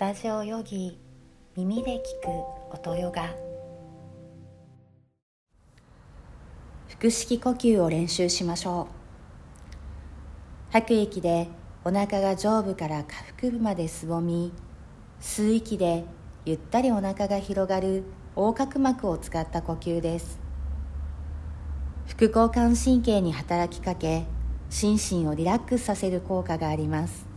[0.00, 0.98] タジオヨギ
[1.58, 3.34] 耳で聞く音ヨガ。
[6.88, 8.88] 腹式呼吸を練習しましょ
[10.70, 10.72] う。
[10.72, 11.48] 吐く息で
[11.84, 14.54] お腹が上部から下腹部まですぼみ
[15.20, 16.06] 吸う息で
[16.46, 18.04] ゆったりお腹が広がる
[18.36, 20.40] 横隔膜を使った呼吸です。
[22.06, 24.24] 副交感神経に働きかけ
[24.70, 27.28] 心身をリラックスさせる効果があります。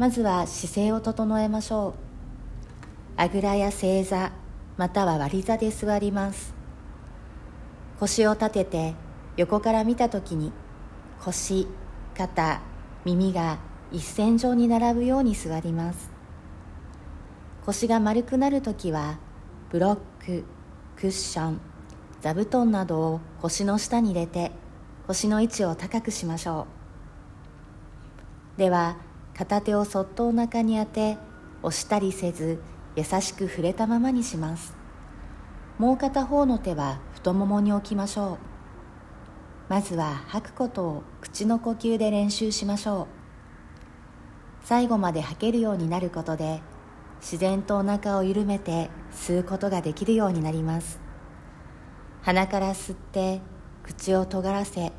[0.00, 1.94] まずは姿勢を整えましょう。
[3.18, 4.32] あぐらや正座
[4.78, 6.54] または割り座で座ります。
[7.98, 8.94] 腰を立てて
[9.36, 10.52] 横から見た時に
[11.22, 11.66] 腰
[12.16, 12.62] 肩
[13.04, 13.58] 耳が
[13.92, 16.10] 一線上に並ぶように座ります。
[17.66, 19.18] 腰が丸くなる時は
[19.68, 20.44] ブロック
[20.96, 21.60] クッション
[22.22, 24.50] 座布団などを腰の下に入れて
[25.06, 26.66] 腰の位置を高くしましょ
[28.56, 28.58] う。
[28.58, 28.96] では
[29.40, 31.16] 片手をそっとお腹に当て
[31.62, 32.60] 押したりせず
[32.94, 34.74] 優しく触れたままにします。
[35.78, 38.38] もう片方の手は太ももに置きましょう。
[39.70, 43.06] まずは吐くことを口の呼吸で練習しましょう。
[44.62, 46.60] 最後まで吐けるようになることで
[47.22, 51.00] 自然とお腹を緩めて吸うことができるようになります。
[52.20, 53.40] 鼻から吸って
[53.84, 54.92] 口を尖らせ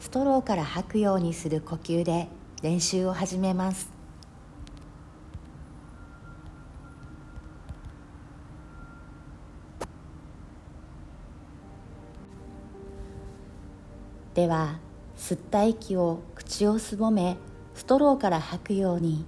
[0.00, 2.28] ストローから吐くようにする呼吸で
[2.62, 3.90] 練習を始めます。
[14.34, 14.78] では
[15.16, 17.38] 吸った息を口をすぼめ
[17.74, 19.24] ストローから吐くように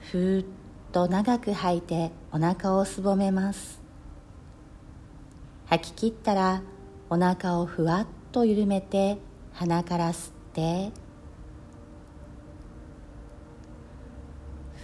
[0.00, 0.46] ふーっ
[0.92, 3.80] と長く吐いてお腹をすぼめます。
[5.66, 6.62] 吐き切ったら
[7.10, 9.18] お腹をふわっと緩めて
[9.52, 10.90] 鼻から吸って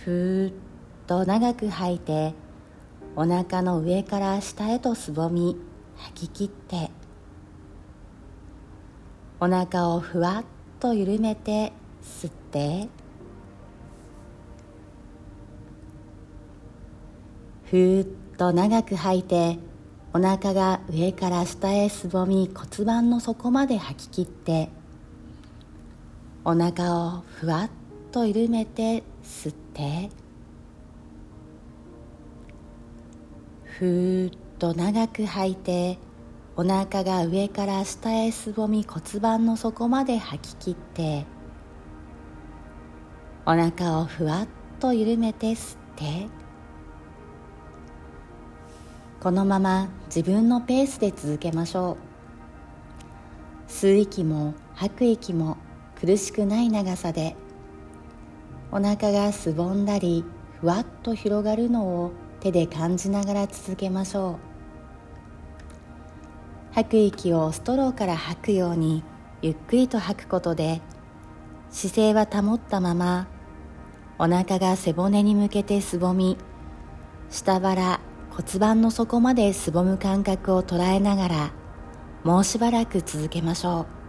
[0.05, 0.53] ふーっ
[1.07, 2.35] と長く吐いて
[3.15, 5.57] お腹の上から下へとすぼみ
[5.97, 6.91] 吐き切って
[9.39, 10.45] お腹をふわっ
[10.81, 12.89] と緩めて吸って
[17.67, 19.59] ふーっと長く吐いて
[20.13, 24.69] お腹が上から下へすぼみ骨盤の底まで吐き切って
[26.45, 27.82] お腹をふわっと
[28.13, 30.11] と緩めて吸って。
[33.65, 35.99] ふーっと長く吐いて
[36.55, 41.25] お腹が上から下へすぼみ骨盤の底まで吐き切って
[43.47, 44.49] お腹をふわっ
[44.79, 46.29] と緩めて吸って
[49.21, 51.97] このまま自分のペースで続けましょ
[53.69, 53.71] う。
[53.71, 55.57] 吸う息も吐く息も
[55.99, 57.37] 苦しくない長さで
[58.75, 60.25] お腹がすぼんだり
[60.61, 64.39] ふわっと広がるのを手で感じながら続けましょ
[66.71, 66.75] う。
[66.75, 69.05] 吐く息をストローから吐くように
[69.43, 70.81] ゆっくりと吐くことで
[71.71, 73.29] 姿勢は保ったまま
[74.19, 76.39] お腹が背骨に向けてすぼみ
[77.29, 78.01] 下腹
[78.31, 81.53] 骨盤の底まですぼむ感覚を捉えながら
[82.25, 84.02] もうしばらく続けましょう。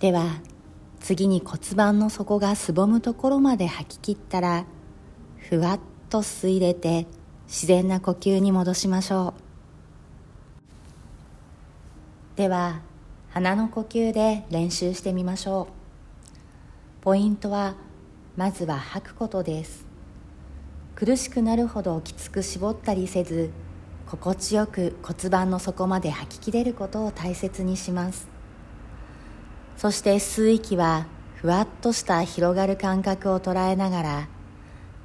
[0.00, 0.40] では
[1.00, 4.64] 次に骨盤の底がすぼむところまで吐き切ったら
[5.38, 7.06] ふわっと吸い入れて
[7.48, 9.34] 自然な呼吸に戻しましょ
[12.36, 12.38] う。
[12.38, 12.80] では
[13.30, 17.02] 鼻の呼吸で練習してみましょう。
[17.02, 17.74] ポイントは
[18.36, 19.84] まずは吐くことです。
[20.94, 23.50] 苦しくなるほどきつく絞ったりせず
[24.06, 28.27] 心地よく骨盤の底まで吐ききれることを大切にします。
[29.78, 34.28] そして吸う息はふわっとした広がる感覚を捉えながら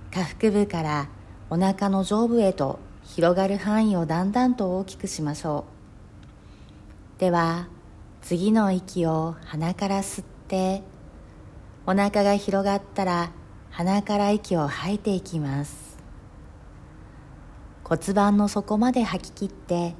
[0.09, 1.09] 下腹部から
[1.51, 5.65] お腹の上部へと広がる範囲をだんだんと大きくしましょ
[7.17, 7.19] う。
[7.19, 7.67] では
[8.21, 10.81] 次の息を鼻から吸って
[11.85, 13.31] お腹が広がったら
[13.69, 15.99] 鼻から息を吐いていきます。
[17.83, 19.93] 骨盤の底まで吐き切って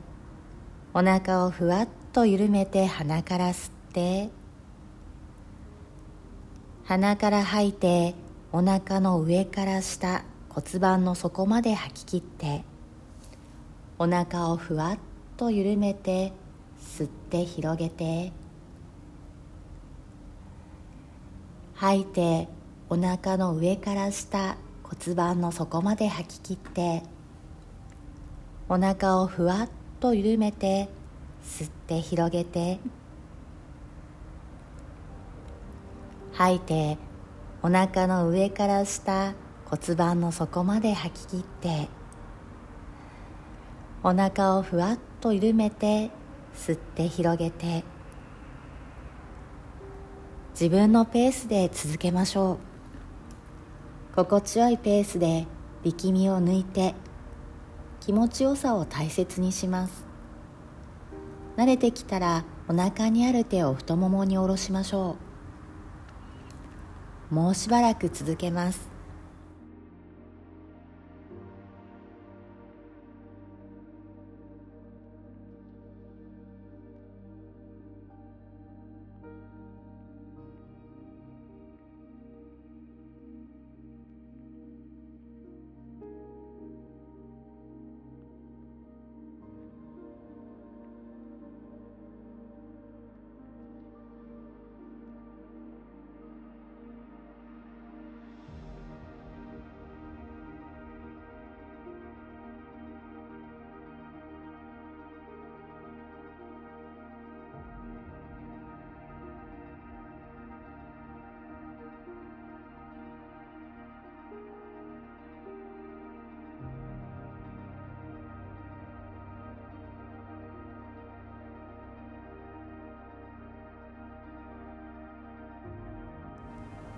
[0.95, 4.29] お腹をふわっと緩めて鼻から吸って
[6.85, 8.13] 鼻から吐いて
[8.51, 12.63] お腹の上から下骨盤の底まで吐き切って
[13.97, 14.97] お腹をふわっ
[15.37, 16.33] と緩めて
[16.81, 18.33] 吸って広げて
[21.75, 22.49] 吐いて
[22.89, 27.03] お腹の上から下骨盤の底まで吐き切って
[28.67, 29.69] お腹をふわっ
[30.01, 30.89] と緩めて
[31.45, 32.79] 吸って広げて
[36.33, 36.97] 吐いて
[37.61, 39.35] お腹の上から下
[39.65, 41.87] 骨盤の底まで吐き切って
[44.03, 46.09] お腹をふわっと緩めて
[46.55, 47.83] 吸って広げて
[50.51, 52.57] 自分のペースで続けましょう。
[54.15, 55.47] 心地よいペースで
[55.83, 56.93] 力みを抜いて
[57.99, 60.05] 気持ちよさを大切にします。
[61.57, 65.22] 慣れてきたらお腹にある手を太ももに下ろしましょう。
[67.33, 68.92] もうしばらく続けます。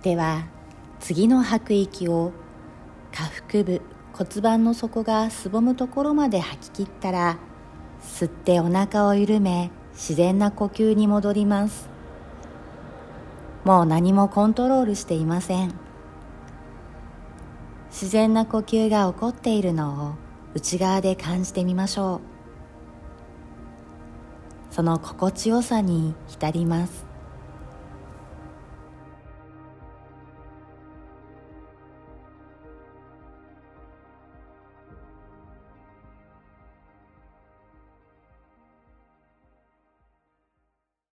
[0.06, 0.46] では
[1.00, 2.32] 次の吐く息を
[3.12, 3.82] 下腹部
[4.14, 7.40] 骨盤の底がすぼむところまで吐き切ったら
[8.04, 11.90] 吸ってお腹を緩め自然な呼吸に戻ります。
[13.64, 15.74] もう何もコントロールしていません。
[17.90, 20.14] 自然な呼吸が起こっているのを
[20.54, 22.22] 内側で感じてみましょう。
[24.70, 27.15] その心地よさに浸ります。